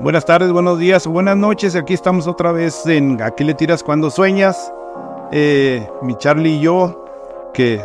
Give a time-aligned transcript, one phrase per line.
[0.00, 1.76] Buenas tardes, buenos días, buenas noches.
[1.76, 4.72] Aquí estamos otra vez en Aquí le tiras cuando sueñas.
[5.30, 7.04] Eh, mi Charlie y yo,
[7.54, 7.80] que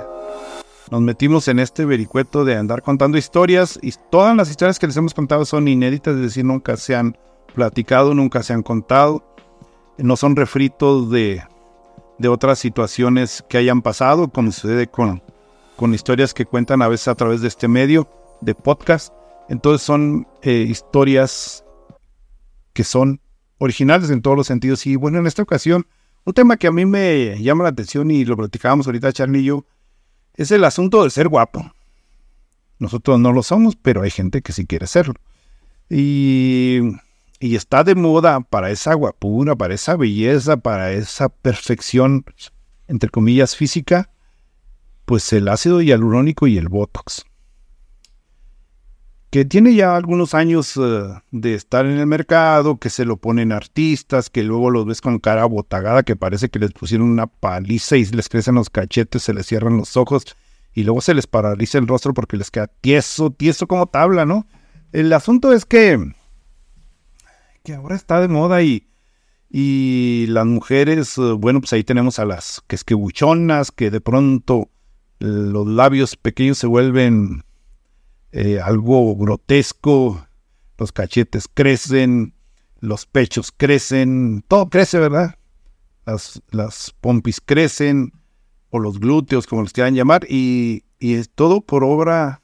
[0.90, 3.78] nos metimos en este vericueto de andar contando historias.
[3.84, 7.16] Y todas las historias que les hemos contado son inéditas, es decir, nunca se han
[7.54, 9.24] platicado, nunca se han contado.
[9.98, 11.44] No son refritos de,
[12.18, 15.22] de otras situaciones que hayan pasado, como sucede con,
[15.76, 18.08] con historias que cuentan a veces a través de este medio
[18.42, 19.14] de podcast.
[19.48, 21.64] Entonces son eh, historias
[22.80, 23.20] que son
[23.58, 24.88] originales en todos los sentidos.
[24.88, 25.86] Y bueno, en esta ocasión,
[26.24, 29.44] un tema que a mí me llama la atención y lo platicábamos ahorita Charlie y
[29.44, 29.66] yo,
[30.36, 31.74] es el asunto de ser guapo.
[32.78, 35.16] Nosotros no lo somos, pero hay gente que sí quiere serlo.
[35.90, 36.80] Y,
[37.42, 42.24] y está de moda para esa guapura, para esa belleza, para esa perfección,
[42.88, 44.10] entre comillas, física,
[45.04, 47.26] pues el ácido hialurónico y el botox
[49.30, 53.52] que tiene ya algunos años eh, de estar en el mercado, que se lo ponen
[53.52, 57.98] artistas, que luego los ves con cara botagada, que parece que les pusieron una paliza
[57.98, 60.36] y les crecen los cachetes, se les cierran los ojos
[60.74, 64.48] y luego se les paraliza el rostro porque les queda tieso, tieso como tabla, ¿no?
[64.92, 66.00] El asunto es que,
[67.64, 68.88] que ahora está de moda y,
[69.52, 73.92] y las mujeres, eh, bueno, pues ahí tenemos a las que es que buchonas, que
[73.92, 74.70] de pronto
[75.20, 77.44] eh, los labios pequeños se vuelven
[78.32, 80.26] eh, algo grotesco,
[80.78, 82.34] los cachetes crecen,
[82.80, 85.36] los pechos crecen, todo crece, ¿verdad?
[86.06, 88.14] Las, pompis crecen,
[88.70, 92.42] o los glúteos, como les quieran llamar, y, y es todo por obra,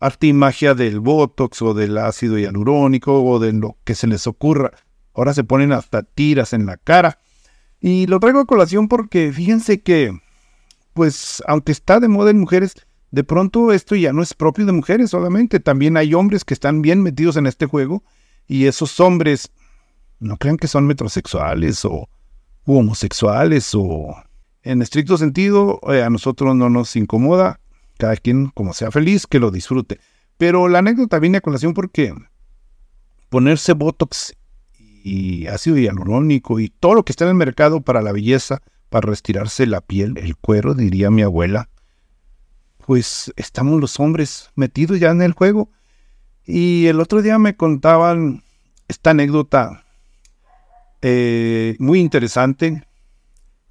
[0.00, 4.26] arte y magia del botox o del ácido hialurónico o de lo que se les
[4.26, 4.72] ocurra.
[5.14, 7.20] Ahora se ponen hasta tiras en la cara.
[7.80, 10.18] Y lo traigo a colación porque fíjense que,
[10.92, 12.74] pues, aunque está de moda en mujeres,
[13.12, 16.80] de pronto esto ya no es propio de mujeres solamente, también hay hombres que están
[16.80, 18.02] bien metidos en este juego
[18.48, 19.52] y esos hombres
[20.18, 22.08] no crean que son metrosexuales o
[22.64, 24.16] homosexuales o
[24.62, 27.60] en estricto sentido eh, a nosotros no nos incomoda,
[27.98, 30.00] cada quien como sea feliz que lo disfrute.
[30.38, 32.14] Pero la anécdota viene a colación porque
[33.28, 34.34] ponerse botox
[35.04, 39.08] y ácido hialurónico y todo lo que está en el mercado para la belleza, para
[39.08, 41.68] restirarse la piel, el cuero, diría mi abuela,
[42.86, 45.70] pues estamos los hombres metidos ya en el juego.
[46.44, 48.42] Y el otro día me contaban
[48.88, 49.84] esta anécdota
[51.00, 52.84] eh, muy interesante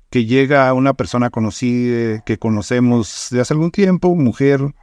[0.09, 4.73] que llega una persona conocida que conocemos de hace algún tiempo, mujer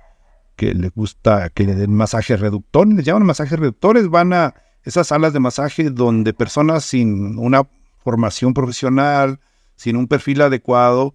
[0.56, 5.08] que le gusta que le den masajes reductores, les llaman masajes reductores, van a esas
[5.08, 7.68] salas de masaje donde personas sin una
[7.98, 9.38] formación profesional,
[9.76, 11.14] sin un perfil adecuado,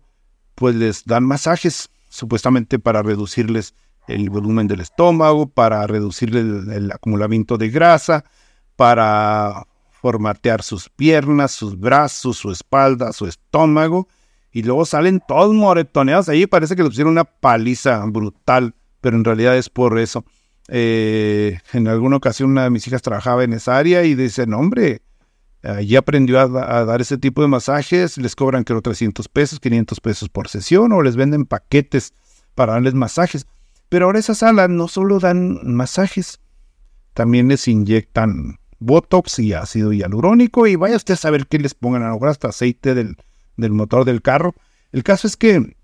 [0.56, 3.74] pues les dan masajes supuestamente para reducirles
[4.08, 8.24] el volumen del estómago, para reducirles el, acumulamiento de grasa,
[8.76, 14.08] para formatear sus piernas, sus brazos, su espalda, su estómago,
[14.52, 16.30] y luego salen todos moretoneados.
[16.30, 20.24] Ahí parece que le pusieron una paliza brutal, pero en realidad es por eso.
[20.68, 24.60] Eh, en alguna ocasión una de mis hijas trabajaba en esa área y dice, no
[24.60, 25.02] hombre,
[25.64, 30.28] Allí aprendió a, dar ese tipo de masajes, les cobran creo 300 pesos, 500 pesos
[30.28, 32.14] por sesión o les venden paquetes
[32.54, 33.48] para darles masajes.
[33.88, 36.42] Pero ahora esas salas no solo dan masajes,
[37.14, 42.04] también les inyectan botox y ácido hialurónico y vaya usted a saber qué les pongan
[42.04, 43.16] ahora hasta aceite del,
[43.56, 44.56] motor del carro.
[44.92, 45.78] El caso es que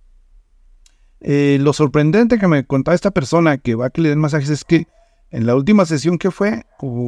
[1.21, 4.49] eh, lo sorprendente que me contaba esta persona que va a que le den masajes
[4.49, 4.87] es que
[5.31, 6.65] en la última sesión que fue,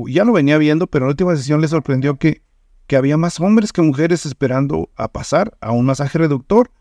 [0.08, 2.44] ya lo venía viendo, pero en la última sesión le sorprendió que
[2.92, 6.72] que había más hombres que mujeres esperando a pasar a un masaje reductor.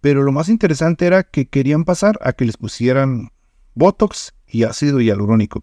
[0.00, 3.30] Pero lo más interesante era que querían pasar a que les pusieran
[3.74, 5.62] Botox y ácido hialurónico.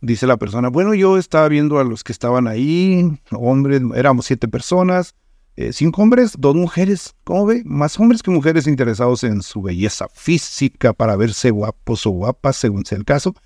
[0.00, 4.48] Dice la persona, bueno, yo estaba viendo a los que estaban ahí, hombres, éramos siete
[4.48, 5.14] personas,
[5.54, 7.62] eh, cinco hombres, dos mujeres, ¿cómo ve?
[7.64, 12.84] Más hombres que mujeres interesados en su belleza física para verse guapos o guapas, según
[12.84, 13.36] sea el caso.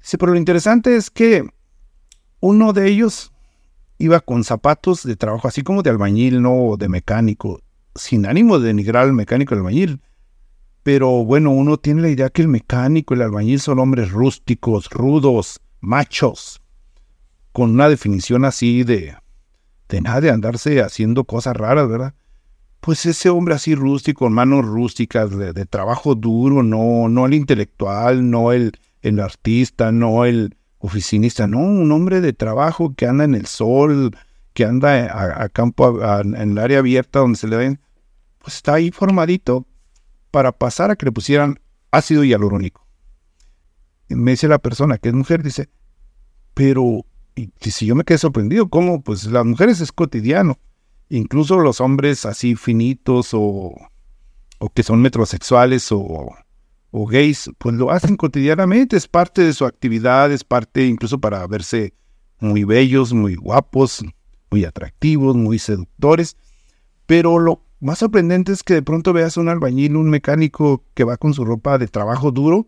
[0.00, 1.44] Dice, pero lo interesante es que
[2.38, 3.32] uno de ellos
[3.98, 7.60] iba con zapatos de trabajo, así como de albañil, no de mecánico,
[7.94, 10.00] sin ánimo de denigrar al mecánico y al albañil.
[10.82, 14.88] Pero bueno, uno tiene la idea que el mecánico y el albañil son hombres rústicos,
[14.90, 16.60] rudos, machos,
[17.52, 19.16] con una definición así de,
[19.88, 22.14] de nada de andarse haciendo cosas raras, ¿verdad?
[22.80, 28.30] Pues ese hombre así rústico, con manos rústicas, de, trabajo duro, no, no el intelectual,
[28.30, 28.72] no el,
[29.02, 34.16] el artista, no el, oficinista, no, un hombre de trabajo que anda en el sol,
[34.52, 37.80] que anda a, campo, en el área abierta donde se le ven,
[38.38, 39.66] pues está ahí formadito
[40.30, 42.86] para pasar a que le pusieran ácido hialurónico.
[44.08, 45.68] me dice la persona que es mujer, dice,
[46.54, 47.04] pero
[47.36, 49.02] y si yo me quedé sorprendido, ¿cómo?
[49.02, 50.58] Pues las mujeres es cotidiano.
[51.10, 53.74] Incluso los hombres así finitos o,
[54.58, 56.34] o que son metrosexuales o,
[56.90, 61.46] o gays, pues lo hacen cotidianamente, es parte de su actividad, es parte incluso para
[61.46, 61.94] verse
[62.38, 64.04] muy bellos, muy guapos,
[64.50, 66.36] muy atractivos, muy seductores.
[67.06, 71.16] Pero lo más sorprendente es que de pronto veas un albañil, un mecánico que va
[71.16, 72.66] con su ropa de trabajo duro,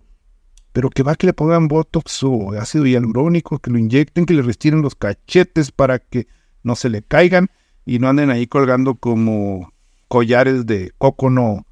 [0.73, 4.35] pero que va a que le pongan botox o ácido hialurónico, que lo inyecten, que
[4.35, 6.29] le restiren los cachetes para que
[6.63, 7.49] no se le caigan
[7.87, 9.73] y no anden ahí colgando como
[10.09, 11.65] collares de cócono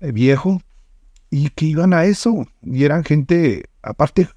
[0.00, 0.60] eh, viejo
[1.36, 4.28] y que iban a eso y eran gente aparte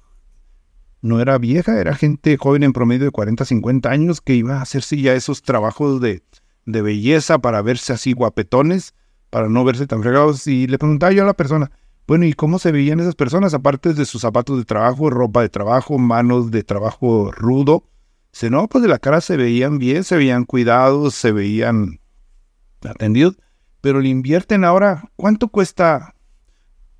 [1.00, 4.62] no era vieja, era gente joven en promedio de 40, 50 años que iba a
[4.62, 6.24] hacerse ya esos trabajos de,
[6.66, 8.94] de belleza para verse así guapetones,
[9.30, 10.44] para no verse tan fregados.
[10.48, 11.70] Y le preguntaba yo a la persona,
[12.08, 13.54] bueno, ¿y cómo se veían esas personas?
[13.54, 17.84] Aparte de sus zapatos de trabajo, ropa de trabajo, manos de trabajo rudo.
[18.32, 22.00] Se no, pues de la cara se veían bien, se veían cuidados, se veían
[22.82, 23.38] atendidos,
[23.80, 26.16] pero le invierten ahora, ¿cuánto cuesta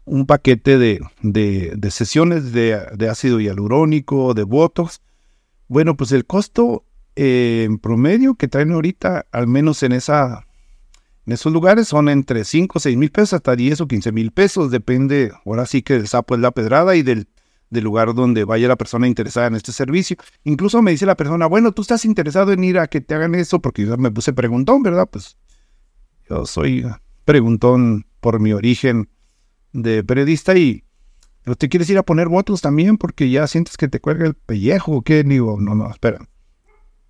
[0.09, 5.01] un paquete de, de, sesiones de, ácido hialurónico, de Botox.
[5.69, 6.85] Bueno, pues el costo
[7.17, 10.47] eh, en promedio que traen ahorita, al menos en, esa,
[11.27, 14.33] en esos lugares, son entre 5 o 6 mil pesos hasta 10 o 15 mil
[14.33, 14.71] pesos.
[14.71, 17.29] Depende, ahora sí que el sapo es la pedrada y del,
[17.71, 20.17] del lugar donde vaya la persona interesada en este servicio.
[20.45, 23.35] Incluso me dice la persona, bueno, tú estás interesado en ir a que te hagan
[23.35, 25.09] eso, porque yo me puse preguntón, ¿verdad?
[25.11, 25.37] Pues
[26.29, 26.87] yo soy
[27.25, 29.09] preguntón por mi origen
[29.73, 30.85] de periodista y
[31.56, 35.03] te quieres ir a poner votos también porque ya sientes que te cuelga el pellejo
[35.03, 36.19] qué, digo, no, no, espera.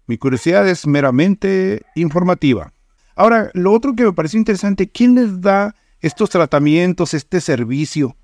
[0.07, 2.73] Mi curiosidad es meramente informativa.
[3.15, 8.17] Ahora, lo otro que me pareció interesante, ¿quién les da estos tratamientos, este servicio?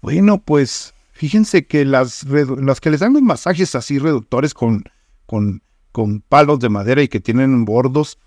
[0.00, 4.84] Bueno, pues fíjense que las, las que les dan los masajes así reductores con,
[5.26, 5.62] con,
[5.92, 8.18] con palos de madera y que tienen bordos,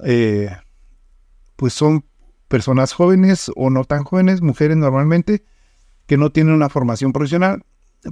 [0.00, 0.50] eh,
[1.56, 2.04] pues son
[2.54, 5.42] personas jóvenes o no tan jóvenes, mujeres normalmente,
[6.06, 7.64] que no tienen una formación profesional.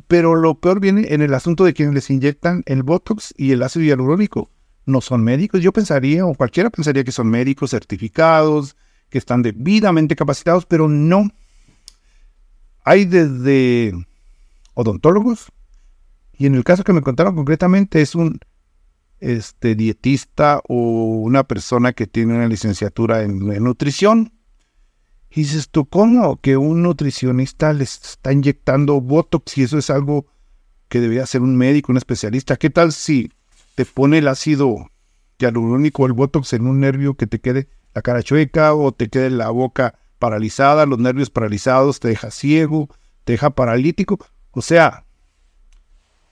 [0.08, 3.62] Pero lo peor viene en el asunto de quienes les inyectan el Botox y el
[3.62, 4.50] ácido hialurónico.
[4.84, 5.60] No son médicos.
[5.60, 8.74] Yo pensaría, o cualquiera pensaría que son médicos certificados,
[9.10, 11.30] que están debidamente capacitados, pero no.
[12.84, 13.92] Hay desde
[14.74, 15.52] odontólogos,
[16.36, 18.40] y en el caso que me contaron concretamente es un
[19.22, 24.32] este, dietista o una persona que tiene una licenciatura en, nutrición.
[25.30, 30.26] Y dices tú, ¿cómo que un nutricionista le está inyectando Botox y eso es algo
[30.88, 32.56] que debería hacer un médico, un especialista?
[32.56, 33.30] ¿Qué tal si
[33.76, 34.90] te pone el ácido
[35.38, 39.08] hialurónico o el Botox en un nervio que te quede la cara chueca o te
[39.08, 42.88] quede la boca paralizada, los nervios paralizados, te deja ciego,
[43.24, 44.18] te deja paralítico?
[44.50, 45.06] O sea,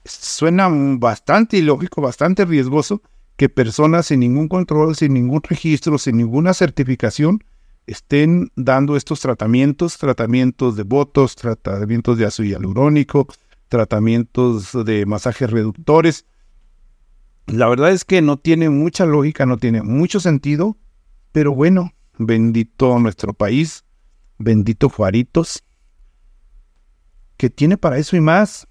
[0.05, 3.01] suena bastante ilógico, bastante riesgoso
[3.35, 7.43] que personas sin ningún control, sin ningún registro, sin ninguna certificación,
[7.87, 13.27] estén dando estos tratamientos, tratamientos de votos, tratamientos de ácido hialurónico,
[13.67, 16.25] tratamientos de masajes reductores.
[17.47, 20.77] La verdad es que no tiene mucha lógica, no tiene mucho sentido,
[21.31, 23.83] pero bueno, bendito nuestro país,
[24.37, 25.63] bendito Juaritos,
[27.37, 28.67] que tiene para eso y más.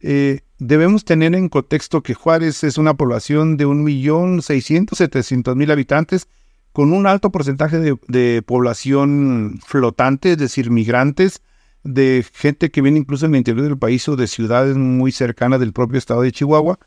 [0.00, 6.28] Eh, debemos tener en contexto que Juárez es una población de 1.600.000, habitantes,
[6.72, 11.42] con un alto porcentaje de, población flotante, es decir, migrantes,
[11.82, 15.60] de gente que viene incluso en el interior del país o de ciudades muy cercanas
[15.60, 16.78] del propio estado de Chihuahua,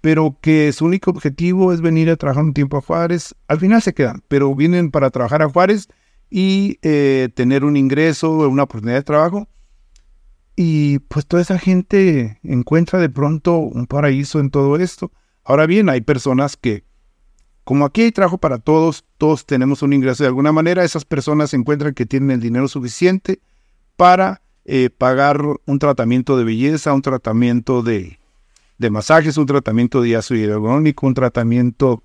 [0.00, 3.34] pero que su único objetivo es venir a trabajar un tiempo a Juárez.
[3.48, 5.88] Al final se quedan, pero vienen para trabajar a Juárez
[6.30, 9.48] y eh, tener un ingreso, una oportunidad de trabajo
[10.60, 15.12] y pues toda esa gente encuentra de pronto un paraíso en todo esto.
[15.44, 16.82] Ahora bien, hay personas que,
[17.62, 21.54] como aquí hay trabajo para todos, todos tenemos un ingreso de alguna manera, esas personas
[21.54, 23.40] encuentran que tienen el dinero suficiente
[23.96, 28.18] para eh, pagar un tratamiento de belleza, un tratamiento de,
[28.78, 32.02] de masajes, un tratamiento de ácido hialurónico, un tratamiento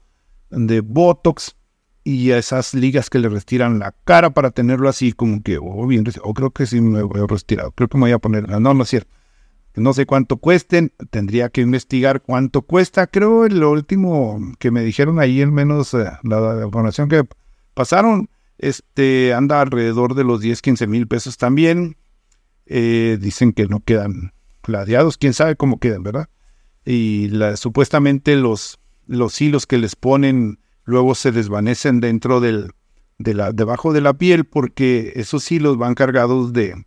[0.51, 1.55] de Botox,
[2.03, 6.05] y esas ligas que le retiran la cara para tenerlo así como que, oh, bien,
[6.22, 8.74] o creo que sí me voy a retirar, creo que me voy a poner, no,
[8.74, 9.12] no es cierto.
[9.75, 13.07] No sé cuánto cuesten, tendría que investigar cuánto cuesta.
[13.07, 17.24] Creo lo último que me dijeron ahí, al menos eh, la, información que
[17.74, 18.29] pasaron,
[18.60, 21.98] este anda alrededor de los 10, 15 mil pesos también.
[22.67, 26.29] Eh, dicen que no quedan plateados, quién sabe cómo quedan, ¿verdad?
[26.86, 32.71] Y supuestamente los, los hilos que les ponen luego se desvanecen dentro del,
[33.17, 36.85] de la, debajo de la piel porque esos hilos van cargados de,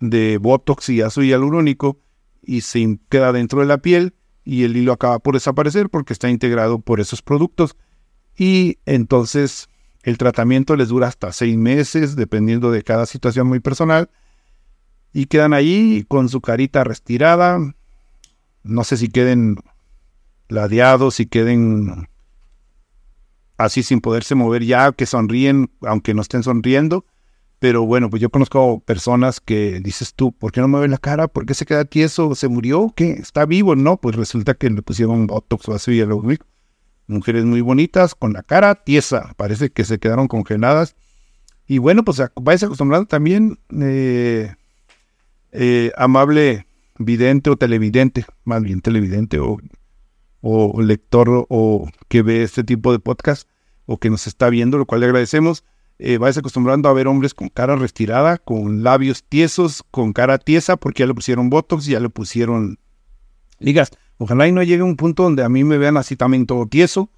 [0.00, 2.00] de botox y ácido hialurónico
[2.42, 4.14] y se queda dentro de la piel
[4.44, 7.76] y el hilo acaba por desaparecer porque está integrado por esos productos.
[8.36, 9.68] Y entonces
[10.02, 14.10] el tratamiento les dura hasta seis meses, dependiendo de cada situación muy personal.
[15.12, 17.58] Y quedan ahí con su carita retirada.
[18.64, 19.56] No sé si queden
[20.48, 22.08] ladeados, si queden
[23.56, 27.04] así sin poderse mover ya, que sonríen, aunque no estén sonriendo.
[27.58, 31.28] Pero bueno, pues yo conozco personas que dices tú, ¿por qué no mueve la cara?
[31.28, 32.34] ¿Por qué se queda tieso?
[32.34, 32.92] ¿Se murió?
[32.96, 33.12] ¿Qué?
[33.12, 33.76] ¿Está vivo?
[33.76, 36.02] No, pues resulta que le pusieron botox o así.
[37.06, 40.96] Mujeres muy bonitas, con la cara tiesa, parece que se quedaron congeladas.
[41.68, 44.54] Y bueno, pues vais acostumbrando también, eh,
[45.52, 46.66] eh, amable
[46.98, 49.58] vidente o televidente, más bien televidente o,
[50.42, 53.48] o lector o que ve este tipo de podcast
[53.86, 55.64] o que nos está viendo, lo cual le agradecemos
[56.04, 60.76] eh, vais acostumbrando a ver hombres con cara retirada, con labios tiesos, con cara tiesa,
[60.76, 62.80] porque ya le pusieron botox ya le pusieron
[63.60, 63.92] ligas.
[64.18, 67.08] Ojalá y no llegue un punto donde a mí me vean así también todo tieso,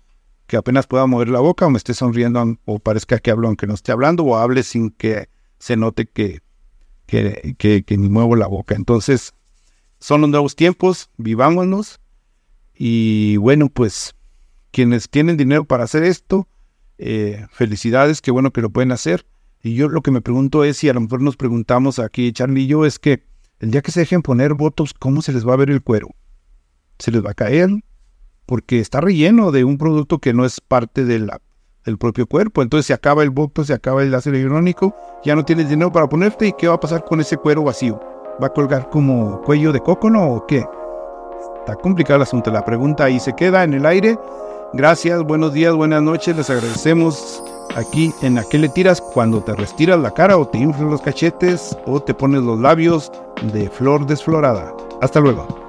[0.47, 3.67] que apenas pueda mover la boca o me esté sonriendo o parezca que hablo aunque
[3.67, 6.43] no esté hablando o hable sin que se note que,
[7.07, 8.75] que, que ni muevo la boca.
[8.75, 9.33] Entonces,
[9.99, 12.01] son los nuevos tiempos, vivámonos
[12.77, 14.15] y bueno, pues
[14.71, 16.49] quienes tienen dinero para hacer esto,
[16.99, 19.27] eh, felicidades, qué bueno que lo pueden hacer.
[19.63, 22.63] Y yo lo que me pregunto es si a lo mejor nos preguntamos aquí, Charlie
[22.63, 23.23] y yo, es que
[23.61, 26.09] el día que se dejen poner votos, ¿cómo se les va a ver el cuero?
[26.99, 27.71] ¿Se les va a caer?
[28.47, 31.41] Porque está relleno de un producto que no es parte de la,
[31.85, 32.61] del propio cuerpo.
[32.61, 36.09] Entonces se acaba el voto, se acaba el ácido hialurónico, ya no tienes dinero para
[36.09, 36.49] ponerte.
[36.49, 38.01] ¿Y qué va a pasar con ese cuero vacío?
[38.43, 40.65] ¿Va a colgar como cuello de cócono o qué?
[41.65, 42.51] Está complicado el asunto.
[42.51, 44.19] La pregunta ahí se queda en el aire.
[44.75, 46.37] Gracias, buenos días, buenas noches.
[46.37, 47.43] Les agradecemos
[47.75, 49.01] aquí en ¿A le tiras?
[49.01, 53.11] Cuando te restiras la cara o te inflas los cachetes o te pones los labios
[53.55, 54.75] de flor desflorada.
[55.01, 55.64] Hasta luego.